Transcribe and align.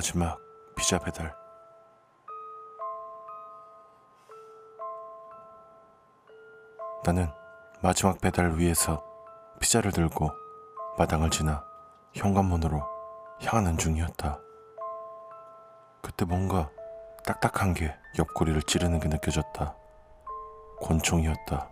마지막 0.00 0.40
피자 0.76 0.98
배달. 0.98 1.36
나는 7.04 7.30
마지막 7.82 8.18
배달을 8.18 8.58
위해서 8.58 9.04
피자를 9.60 9.92
들고 9.92 10.30
마당을 10.96 11.28
지나 11.28 11.62
현관문으로 12.14 12.82
향하는 13.42 13.76
중이었다. 13.76 14.40
그때 16.00 16.24
뭔가 16.24 16.70
딱딱한 17.26 17.74
게 17.74 17.94
옆구리를 18.18 18.62
찌르는 18.62 19.00
게 19.00 19.08
느껴졌다. 19.10 19.76
권총이었다. 20.80 21.70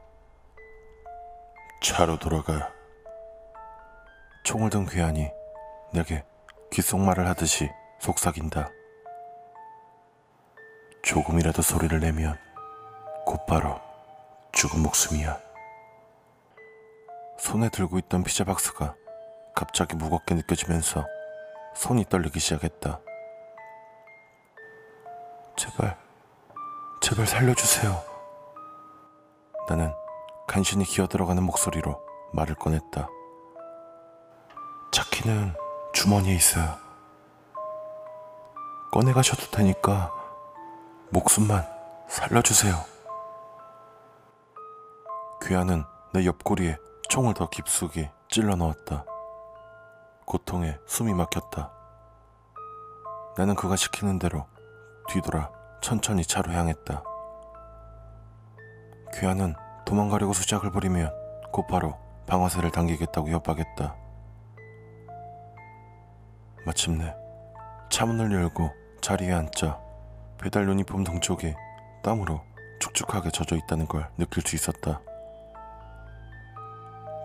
차로 1.83 2.19
돌아가. 2.19 2.71
총을 4.45 4.69
든 4.69 4.85
괴한이 4.85 5.31
내게 5.95 6.27
귓속말을 6.71 7.27
하듯이 7.27 7.71
속삭인다. 7.99 8.71
조금이라도 11.03 11.63
소리를 11.63 11.99
내면 12.01 12.39
곧바로 13.25 13.81
죽은 14.53 14.83
목숨이야. 14.83 15.39
손에 17.39 17.69
들고 17.69 17.99
있던 17.99 18.25
피자 18.25 18.45
박스가 18.45 18.95
갑자기 19.55 19.97
무겁게 19.97 20.35
느껴지면서 20.35 21.07
손이 21.75 22.07
떨리기 22.07 22.41
시작했다. 22.41 23.01
제발, 25.57 25.97
제발 27.01 27.27
살려주세요. 27.27 28.03
나는 29.69 29.93
간신히 30.47 30.85
기어들어가는 30.85 31.43
목소리로 31.43 32.01
말을 32.33 32.55
꺼냈다. 32.55 33.09
차키는 34.93 35.55
주머니에 35.93 36.35
있어요. 36.35 36.88
꺼내가셔도 38.91 39.51
되니까 39.51 40.13
목숨만 41.11 41.67
살려주세요. 42.09 42.75
귀하는 45.47 45.85
내 46.13 46.25
옆구리에 46.25 46.77
총을 47.09 47.35
더 47.35 47.49
깊숙이 47.49 48.09
찔러 48.29 48.57
넣었다. 48.57 49.05
고통에 50.25 50.79
숨이 50.87 51.13
막혔다. 51.15 51.71
나는 53.37 53.55
그가 53.55 53.77
시키는 53.77 54.19
대로 54.19 54.47
뒤돌아 55.09 55.51
천천히 55.81 56.25
차로 56.25 56.53
향했다. 56.53 57.03
귀하는 59.15 59.55
도망가려고 59.85 60.33
수작을 60.33 60.71
부리면 60.71 61.13
곧바로 61.53 61.99
방아쇠를 62.27 62.71
당기겠다고 62.71 63.29
협박했다. 63.29 63.97
마침내 66.67 67.15
차문을 67.91 68.33
열고 68.33 68.71
자리에 69.01 69.33
앉자 69.33 69.79
배달 70.41 70.69
유니폼 70.69 71.05
등쪽이 71.05 71.55
땀으로 72.03 72.41
축축하게 72.81 73.31
젖어 73.31 73.57
있다는 73.57 73.87
걸 73.87 74.09
느낄 74.17 74.43
수 74.47 74.55
있었다. 74.55 75.01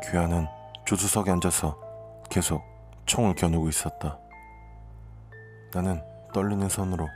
귀하는 0.04 0.48
조수석에 0.86 1.32
앉아서 1.32 1.78
계속 2.30 2.64
총을 3.06 3.36
겨누고 3.36 3.70
있었다. 3.70 4.18
나는 5.74 6.02
떨리는 6.34 6.68
손으로 6.70 7.08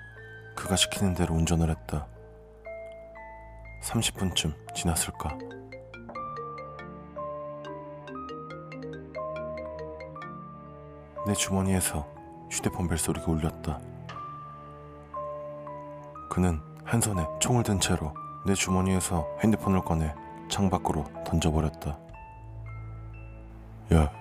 그가 0.55 0.75
시키는 0.75 1.13
대로 1.13 1.33
운전을 1.35 1.69
했다. 1.69 2.07
30분쯤 3.83 4.75
지났을까? 4.75 5.37
내 11.25 11.33
주머니에서 11.33 12.16
휴대폰 12.49 12.87
벨소리가 12.87 13.31
울렸다. 13.31 13.79
그는 16.29 16.61
한 16.83 17.01
손에 17.01 17.25
총을 17.39 17.63
든 17.63 17.79
채로 17.79 18.13
내 18.45 18.53
주머니에서 18.53 19.27
핸드폰을 19.43 19.81
꺼내 19.81 20.13
창 20.49 20.69
밖으로 20.69 21.03
던져버렸다. 21.25 21.97
야, 23.93 24.11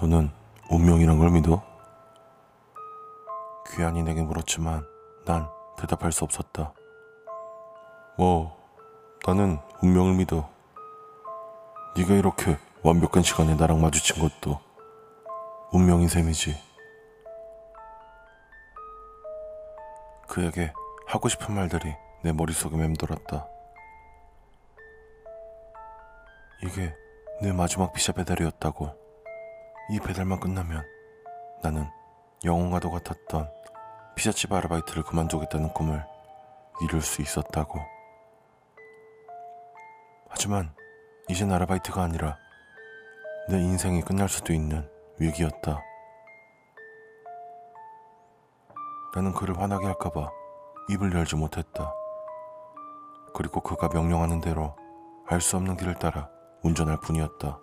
너는 0.00 0.30
운명이란 0.70 1.18
걸 1.18 1.30
믿어? 1.30 1.62
귀한이 3.74 4.02
내게 4.02 4.22
물었지만 4.22 4.86
난 5.24 5.48
대답할 5.76 6.12
수 6.12 6.24
없었다. 6.24 6.72
뭐, 8.16 8.56
나는 9.26 9.58
운명을 9.82 10.14
믿어. 10.14 10.48
네가 11.96 12.14
이렇게 12.14 12.58
완벽한 12.82 13.22
시간에 13.22 13.54
나랑 13.54 13.80
마주친 13.80 14.22
것도 14.22 14.58
운명인 15.72 16.08
셈이지. 16.08 16.65
그에게 20.36 20.70
하고 21.06 21.30
싶은 21.30 21.54
말들이 21.54 21.96
내 22.22 22.30
머릿속에 22.30 22.76
맴돌았다. 22.76 23.48
이게 26.62 26.94
내 27.40 27.52
마지막 27.52 27.94
피자 27.94 28.12
배달이었다고. 28.12 28.94
이 29.92 29.98
배달만 29.98 30.38
끝나면 30.38 30.84
나는 31.62 31.88
영웅과도 32.44 32.90
같았던 32.90 33.50
피자집 34.14 34.52
아르바이트를 34.52 35.04
그만두겠다는 35.04 35.72
꿈을 35.72 36.04
이룰 36.82 37.00
수 37.00 37.22
있었다고. 37.22 37.80
하지만 40.28 40.74
이젠 41.28 41.50
아르바이트가 41.50 42.02
아니라 42.02 42.36
내 43.48 43.58
인생이 43.58 44.02
끝날 44.02 44.28
수도 44.28 44.52
있는 44.52 44.86
위기였다. 45.18 45.85
나는 49.14 49.32
그를 49.32 49.58
화나게 49.58 49.86
할까봐 49.86 50.30
입을 50.88 51.12
열지 51.14 51.36
못했다. 51.36 51.92
그리고 53.34 53.60
그가 53.60 53.88
명령하는 53.92 54.40
대로 54.40 54.74
알 55.28 55.40
수 55.40 55.56
없는 55.56 55.76
길을 55.76 55.96
따라 55.96 56.28
운전할 56.62 56.98
뿐이었다. 57.00 57.58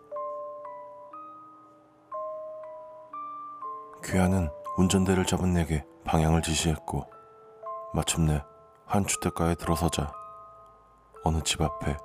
귀하는 4.04 4.50
운전대를 4.78 5.26
잡은 5.26 5.54
내게 5.54 5.86
방향을 6.04 6.42
지시했고 6.42 7.10
마침내 7.94 8.44
한 8.86 9.06
주택가에 9.06 9.56
들어서자 9.56 10.12
어느 11.24 11.42
집 11.44 11.62
앞에 11.62 11.96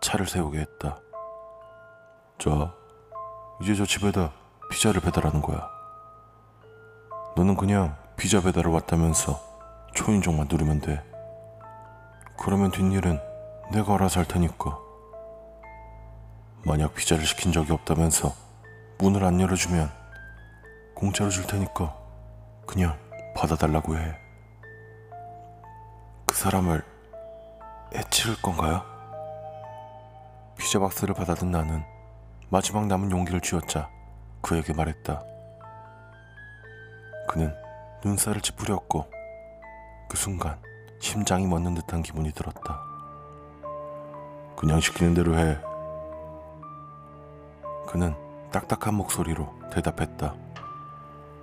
차를 0.00 0.26
세우게 0.26 0.58
했다. 0.58 0.98
자, 2.38 2.74
이제 3.60 3.74
저 3.74 3.84
집에다 3.84 4.32
피자를 4.70 5.00
배달하는 5.02 5.42
거야. 5.42 5.68
너는 7.36 7.56
그냥 7.56 7.96
피자 8.22 8.40
배달을 8.40 8.70
왔다면서 8.70 9.42
초인종만 9.94 10.46
누르면 10.48 10.80
돼. 10.80 11.02
그러면 12.38 12.70
뒷일은 12.70 13.18
내가 13.72 13.94
알아서 13.94 14.20
할 14.20 14.28
테니까. 14.28 14.78
만약 16.64 16.94
피자를 16.94 17.26
시킨 17.26 17.50
적이 17.50 17.72
없다면서 17.72 18.32
문을 18.98 19.24
안 19.24 19.40
열어주면 19.40 19.90
공짜로 20.94 21.30
줄 21.30 21.48
테니까 21.48 21.96
그냥 22.64 22.96
받아달라고 23.34 23.98
해. 23.98 24.16
그 26.24 26.36
사람을 26.36 26.84
해칠 27.92 28.40
건가요? 28.40 28.84
피자 30.56 30.78
박스를 30.78 31.12
받아든 31.12 31.50
나는 31.50 31.82
마지막 32.50 32.86
남은 32.86 33.10
용기를 33.10 33.40
쥐었자 33.40 33.90
그에게 34.42 34.72
말했다. 34.72 35.24
그는 37.28 37.61
눈살을 38.04 38.40
찌푸렸고 38.40 39.06
그 40.08 40.16
순간 40.16 40.58
심장이 41.00 41.46
멎는 41.46 41.74
듯한 41.74 42.02
기분이 42.02 42.32
들었다. 42.32 42.82
그냥 44.56 44.80
시키는 44.80 45.14
대로 45.14 45.36
해. 45.36 45.58
그는 47.86 48.14
딱딱한 48.50 48.94
목소리로 48.94 49.52
대답했다. 49.72 50.34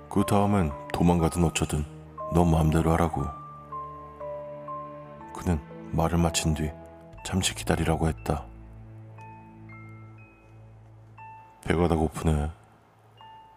그 0.10 0.24
다음엔 0.26 0.72
도망가든 0.94 1.44
어쩌든 1.44 1.86
너 2.34 2.46
마음대로 2.46 2.92
하라고. 2.94 3.24
그는 5.34 5.60
말을 5.92 6.18
마친 6.18 6.54
뒤 6.54 6.72
잠시 7.26 7.54
기다리라고 7.56 8.08
했다. 8.08 8.46
배가 11.66 11.88
다 11.88 11.96
고프네. 11.96 12.52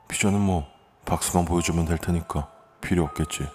피자는 0.08 0.40
뭐 0.40 0.66
박스만 1.04 1.44
보여주면 1.44 1.86
될 1.86 1.98
테니까 1.98 2.50
필요 2.82 3.04
없겠지. 3.04 3.48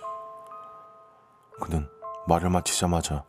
그는 1.61 1.87
말을 2.27 2.49
마치자마자 2.49 3.23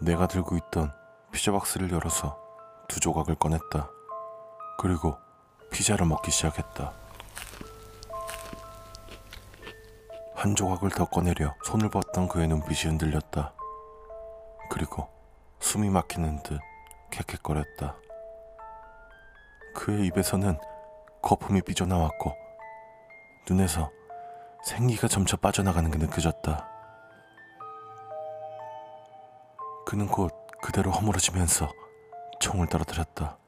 내가 0.00 0.26
들고 0.26 0.56
있던 0.56 0.92
피자 1.30 1.52
박스를 1.52 1.90
열어서 1.92 2.38
두 2.88 3.00
조각을 3.00 3.34
꺼냈다. 3.36 3.90
그리고 4.78 5.16
피자를 5.70 6.06
먹기 6.06 6.30
시작했다. 6.30 6.92
한 10.34 10.54
조각을 10.54 10.90
더 10.90 11.04
꺼내려 11.04 11.54
손을 11.64 11.90
뻗던 11.90 12.28
그의 12.28 12.48
눈빛이 12.48 12.90
흔들렸다. 12.90 13.52
그리고 14.70 15.08
숨이 15.60 15.90
막히는 15.90 16.42
듯 16.42 16.60
캑캑거렸다. 17.10 17.96
그의 19.74 20.06
입에서는 20.06 20.58
거품이 21.22 21.62
삐져나왔고 21.62 22.34
눈에서 23.48 23.90
생기가 24.66 25.06
점차 25.06 25.36
빠져나가는 25.36 25.88
게 25.92 25.96
느껴졌다. 25.96 26.68
그는 29.86 30.08
곧 30.08 30.32
그대로 30.60 30.90
허물어지면서 30.90 31.72
총을 32.40 32.66
떨어뜨렸다. 32.66 33.38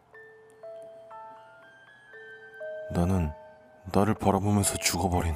나는 2.92 3.32
나를 3.92 4.14
바라보면서 4.14 4.76
죽어버린 4.76 5.34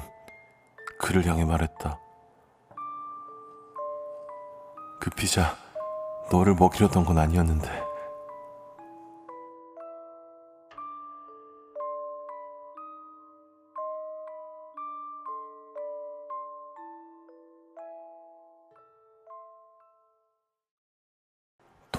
그를 0.99 1.25
향해 1.25 1.43
말했다. 1.43 1.99
그 5.01 5.09
피자 5.09 5.57
너를 6.31 6.55
먹이려던 6.55 7.03
건 7.03 7.17
아니었는데. 7.17 7.92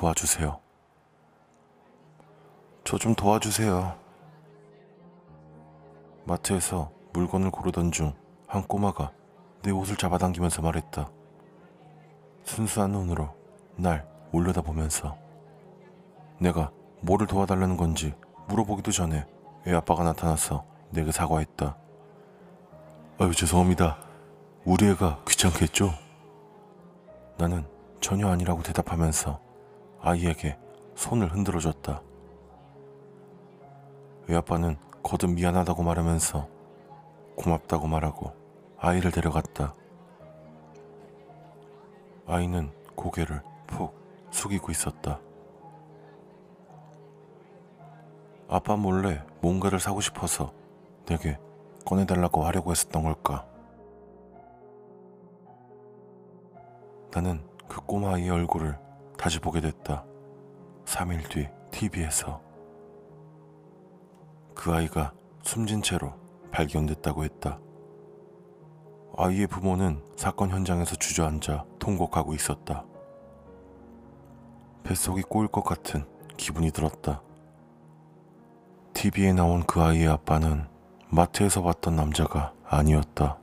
도와주세요. 0.04 0.60
저 2.84 2.98
좀 2.98 3.14
도와주세요. 3.14 3.96
마트에서 6.26 6.90
물건을 7.14 7.50
고르던 7.50 7.90
중 7.92 8.12
한 8.46 8.62
꼬마가 8.68 9.10
내 9.62 9.70
옷을 9.72 9.96
잡아당기면서 9.96 10.60
말했다. 10.62 11.08
순수한 12.44 12.92
눈으로 12.92 13.34
날 13.76 14.06
올려다보면서 14.32 15.16
내가 16.38 16.70
뭐를 17.00 17.26
도와달라는 17.26 17.76
건지 17.76 18.14
물어보기도 18.48 18.92
전에 18.92 19.26
애 19.66 19.72
아빠가 19.72 20.04
나타나서 20.04 20.64
내게 20.90 21.10
사과했다. 21.10 21.76
아유 23.18 23.34
죄송합니다. 23.34 23.96
우리 24.64 24.86
애가 24.90 25.24
귀찮게 25.26 25.62
했죠? 25.62 25.90
나는 27.38 27.66
전혀 28.00 28.28
아니라고 28.28 28.62
대답하면서 28.62 29.40
아이에게 30.06 30.58
손을 30.94 31.32
흔들어 31.32 31.58
줬다. 31.58 32.02
애 34.28 34.34
아빠는 34.34 34.76
거듭 35.02 35.30
미안하다고 35.30 35.82
말하면서 35.82 36.46
고맙다고 37.36 37.86
말하고 37.86 38.32
아이를 38.76 39.10
데려갔다. 39.10 39.74
아이는 42.26 42.70
고개를 42.94 43.40
푹 43.66 43.98
숙이고 44.30 44.70
있었다. 44.70 45.20
아빠 48.46 48.76
몰래 48.76 49.22
뭔가를 49.40 49.80
사고 49.80 50.02
싶어서 50.02 50.52
내게 51.06 51.38
꺼내달라고 51.86 52.44
하려고 52.44 52.72
했었던 52.72 53.04
걸까? 53.04 53.46
나는 57.10 57.42
그 57.68 57.80
꼬마 57.80 58.14
아이의 58.14 58.28
얼굴을 58.28 58.83
다시 59.24 59.38
보게 59.38 59.62
됐다. 59.62 60.04
3일 60.84 61.26
뒤 61.30 61.48
TV에서 61.70 62.42
그 64.54 64.70
아이가 64.70 65.14
숨진 65.40 65.80
채로 65.80 66.12
발견됐다고 66.50 67.24
했다. 67.24 67.58
아이의 69.16 69.46
부모는 69.46 70.04
사건 70.14 70.50
현장에서 70.50 70.96
주저앉아 70.96 71.64
통곡하고 71.78 72.34
있었다. 72.34 72.84
뱃속이 74.82 75.22
꼬일 75.22 75.48
것 75.48 75.64
같은 75.64 76.04
기분이 76.36 76.70
들었다. 76.70 77.22
TV에 78.92 79.32
나온 79.32 79.64
그 79.64 79.80
아이의 79.80 80.06
아빠는 80.06 80.68
마트에서 81.08 81.62
봤던 81.62 81.96
남자가 81.96 82.52
아니었다. 82.62 83.38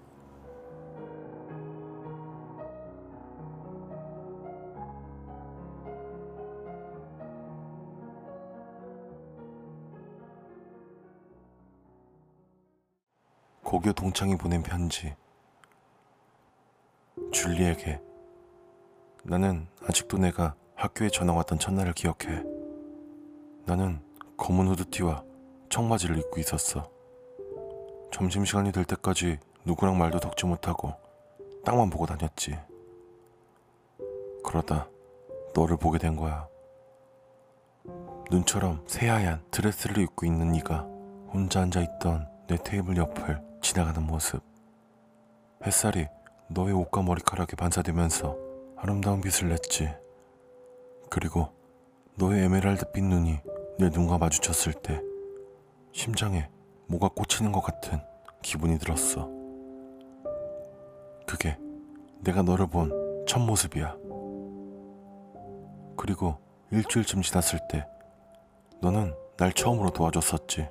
고교 13.82 13.94
동창이 13.94 14.38
보낸 14.38 14.62
편지. 14.62 15.16
줄리에게 17.32 18.00
나는 19.24 19.66
아직도 19.84 20.20
내가 20.20 20.54
학교에 20.76 21.10
전화 21.10 21.34
왔던 21.34 21.58
첫날을 21.58 21.94
기억해. 21.94 22.44
나는 23.66 24.00
검은 24.38 24.68
후드티와 24.68 25.24
청바지를 25.70 26.20
입고 26.20 26.40
있었어. 26.40 26.92
점심시간이 28.12 28.72
될 28.72 28.86
때까지 28.86 29.40
누구랑 29.66 29.98
말도 29.98 30.20
덕지 30.20 30.46
못하고 30.46 30.94
땅만 31.66 31.90
보고 31.90 32.06
다녔지. 32.06 32.60
그러다 34.44 34.90
너를 35.56 35.76
보게 35.78 35.98
된 35.98 36.16
거야. 36.16 36.48
눈처럼 38.30 38.84
새하얀 38.86 39.44
드레스를 39.50 40.04
입고 40.04 40.28
있는 40.28 40.52
네가 40.52 40.82
혼자 41.34 41.62
앉아 41.62 41.82
있던 41.82 42.30
내 42.46 42.58
테이블 42.58 42.98
옆을 42.98 43.51
지나가는 43.62 44.06
모습. 44.06 44.42
햇살이 45.66 46.08
너의 46.50 46.74
옷과 46.74 47.04
머리카락에 47.04 47.56
반사되면서 47.56 48.36
아름다운 48.78 49.22
빛을 49.22 49.50
냈지. 49.50 49.90
그리고 51.10 51.50
너의 52.16 52.44
에메랄드빛 52.46 53.04
눈이 53.04 53.40
내 53.78 53.90
눈과 53.90 54.18
마주쳤을 54.18 54.74
때 54.74 55.02
심장에 55.92 56.50
뭐가 56.88 57.10
꽂히는 57.10 57.52
것 57.52 57.62
같은 57.62 58.00
기분이 58.42 58.80
들었어. 58.80 59.30
그게 61.28 61.58
내가 62.24 62.42
너를 62.42 62.68
본 62.68 63.02
첫 63.32 63.40
모습이야. 63.40 63.96
그리고 65.96 66.38
일주일쯤 66.72 67.22
지났을 67.22 67.60
때 67.70 67.88
너는 68.82 69.14
날 69.38 69.54
처음으로 69.54 69.92
도와줬었지. 69.92 70.68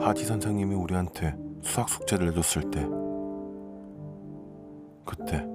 하디 0.00 0.24
선생님이 0.24 0.74
우리한테 0.74 1.36
수학 1.62 1.88
숙제를 1.88 2.26
내줬을 2.28 2.70
때 2.70 2.86
그때 5.04 5.46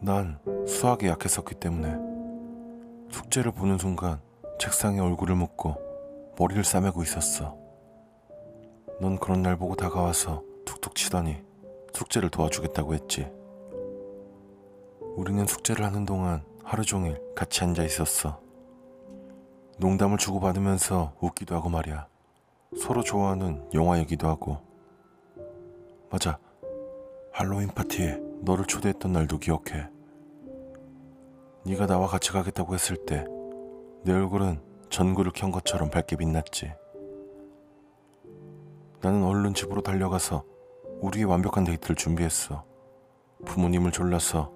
난 0.00 0.38
수학에 0.66 1.08
약했었기 1.08 1.56
때문에 1.56 1.96
숙제를 3.10 3.52
보는 3.52 3.78
순간 3.78 4.20
책상에 4.58 5.00
얼굴을 5.00 5.34
묻고 5.36 5.76
머리를 6.38 6.62
싸매고 6.64 7.02
있었어. 7.02 7.56
넌 9.00 9.18
그런 9.18 9.42
날 9.42 9.56
보고 9.56 9.74
다가와서 9.74 10.42
툭툭 10.64 10.94
치더니 10.94 11.36
숙제를 11.92 12.30
도와주겠다고 12.30 12.94
했지. 12.94 13.30
우리는 15.16 15.46
숙제를 15.46 15.84
하는 15.84 16.04
동안 16.04 16.42
하루 16.62 16.84
종일 16.84 17.20
같이 17.34 17.64
앉아 17.64 17.84
있었어. 17.84 18.40
농담을 19.78 20.18
주고받으면서 20.18 21.14
웃기도 21.20 21.54
하고 21.54 21.68
말이야. 21.68 22.06
서로 22.78 23.02
좋아하는 23.02 23.68
영화 23.74 23.98
얘기도 23.98 24.28
하고. 24.28 24.58
맞아. 26.10 26.38
할로윈 27.32 27.68
파티에 27.68 28.20
너를 28.42 28.64
초대했던 28.66 29.12
날도 29.12 29.38
기억해. 29.38 29.88
네가 31.64 31.86
나와 31.86 32.06
같이 32.06 32.32
가겠다고 32.32 32.74
했을 32.74 32.96
때 33.06 33.24
내 34.06 34.12
얼굴은 34.12 34.60
전구를 34.88 35.32
켠 35.34 35.50
것처럼 35.50 35.90
밝게 35.90 36.14
빛났지. 36.14 36.72
나는 39.00 39.24
얼른 39.24 39.52
집으로 39.52 39.82
달려가서 39.82 40.44
우리의 41.00 41.24
완벽한 41.24 41.64
데이트를 41.64 41.96
준비했어. 41.96 42.64
부모님을 43.44 43.90
졸라서 43.90 44.52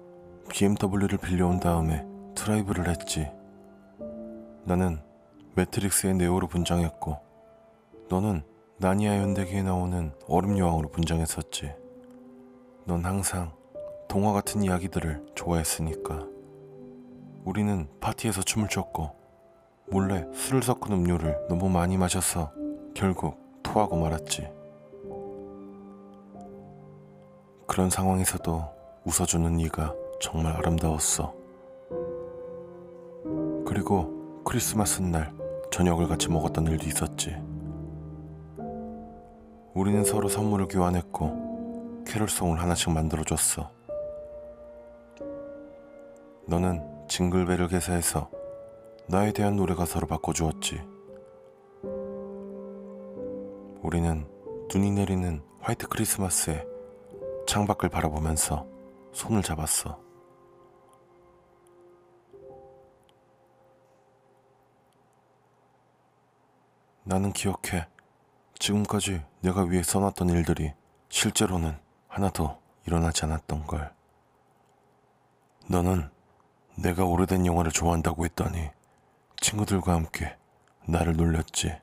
BMW를 0.47 1.17
빌려온 1.17 1.59
다음에 1.59 2.07
드라이브를 2.33 2.87
했지. 2.87 3.29
나는 4.63 5.01
매트릭스의 5.55 6.15
네오로 6.15 6.47
분장했고 6.47 7.19
너는 8.11 8.43
나니아 8.77 9.19
연대기에 9.19 9.63
나오는 9.63 10.11
얼음 10.27 10.57
여왕으로 10.57 10.89
분장했었지. 10.89 11.73
넌 12.83 13.05
항상 13.05 13.53
동화 14.09 14.33
같은 14.33 14.63
이야기들을 14.63 15.27
좋아했으니까. 15.33 16.27
우리는 17.45 17.87
파티에서 18.01 18.41
춤을 18.41 18.67
췄고 18.67 19.11
몰래 19.89 20.27
술을 20.33 20.61
섞은 20.61 20.91
음료를 20.91 21.47
너무 21.47 21.69
많이 21.69 21.97
마셔서 21.97 22.51
결국 22.93 23.37
토하고 23.63 23.95
말았지. 23.95 24.51
그런 27.65 27.89
상황에서도 27.89 28.61
웃어주는 29.05 29.55
네가 29.55 29.95
정말 30.19 30.57
아름다웠어. 30.57 31.33
그리고 33.65 34.43
크리스마스 34.43 35.01
날 35.01 35.33
저녁을 35.71 36.09
같이 36.09 36.29
먹었던 36.29 36.67
일도 36.67 36.87
있었지. 36.87 37.50
우리는 39.73 40.03
서로 40.03 40.27
선물을 40.27 40.67
교환했고 40.67 42.03
캐롤송을 42.05 42.59
하나씩 42.59 42.91
만들어줬어. 42.91 43.71
너는 46.45 47.07
징글벨을 47.07 47.69
개사해서 47.69 48.29
나에 49.07 49.31
대한 49.31 49.55
노래 49.55 49.73
가사로 49.73 50.07
바꿔주었지. 50.07 50.81
우리는 53.81 54.27
눈이 54.73 54.91
내리는 54.91 55.41
화이트 55.61 55.87
크리스마스에 55.87 56.65
창밖을 57.47 57.89
바라보면서 57.89 58.65
손을 59.13 59.41
잡았어. 59.41 59.99
나는 67.03 67.31
기억해. 67.33 67.87
지금까지 68.61 69.23
내가 69.39 69.63
위해 69.63 69.81
써놨던 69.81 70.29
일들이 70.29 70.71
실제로는 71.09 71.75
하나도 72.07 72.61
일어나지 72.85 73.25
않았던 73.25 73.65
걸. 73.65 73.91
너는 75.67 76.11
내가 76.75 77.03
오래된 77.03 77.47
영화를 77.47 77.71
좋아한다고 77.71 78.23
했더니 78.23 78.69
친구들과 79.37 79.95
함께 79.95 80.37
나를 80.85 81.15
놀렸지. 81.17 81.75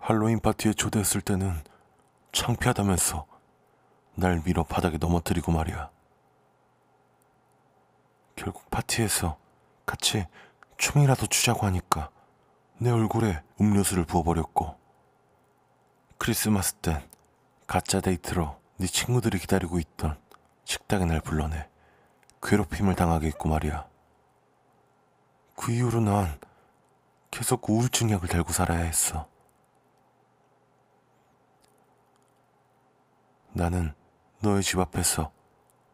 할로윈 0.00 0.40
파티에 0.40 0.74
초대했을 0.74 1.22
때는 1.22 1.62
창피하다면서 2.32 3.26
날 4.16 4.42
밀어 4.44 4.64
바닥에 4.64 4.98
넘어뜨리고 4.98 5.50
말이야. 5.50 5.90
결국 8.36 8.68
파티에서 8.70 9.38
같이 9.86 10.26
춤이라도 10.76 11.26
추자고 11.28 11.64
하니까 11.66 12.10
내 12.76 12.90
얼굴에 12.90 13.42
음료수를 13.58 14.04
부어버렸고 14.04 14.79
크리스마스 16.20 16.74
땐 16.74 17.02
가짜 17.66 18.02
데이트로 18.02 18.54
네 18.76 18.86
친구들이 18.86 19.38
기다리고 19.38 19.78
있던 19.78 20.20
식당에 20.66 21.06
날 21.06 21.22
불러내 21.22 21.66
괴롭힘을 22.42 22.94
당하게 22.94 23.28
했고 23.28 23.48
말이야. 23.48 23.88
그 25.56 25.72
이후로 25.72 26.00
난 26.02 26.38
계속 27.30 27.70
우울증 27.70 28.10
약을 28.10 28.28
달고 28.28 28.52
살아야 28.52 28.80
했어. 28.80 29.30
나는 33.54 33.94
너의 34.40 34.62
집 34.62 34.78
앞에서 34.78 35.32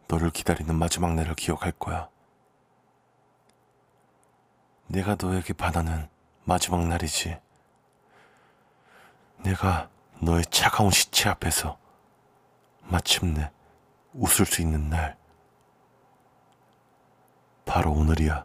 너를 0.08 0.30
기다리는 0.30 0.74
마지막 0.74 1.14
날을 1.14 1.36
기억할 1.36 1.70
거야. 1.70 2.08
내가 4.88 5.16
너에게 5.16 5.52
반하는 5.52 6.08
마지막 6.42 6.84
날이지. 6.84 7.38
내가 9.44 9.88
너의 10.20 10.44
차가운 10.46 10.90
시체 10.90 11.28
앞에서 11.28 11.78
마침내 12.82 13.50
웃을 14.12 14.46
수 14.46 14.62
있는 14.62 14.88
날. 14.88 15.16
바로 17.64 17.92
오늘이야. 17.92 18.44